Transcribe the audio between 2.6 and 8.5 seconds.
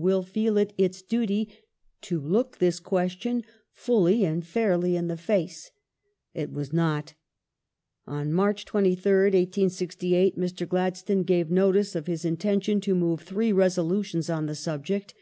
question fully and fairly in the face". It was not. On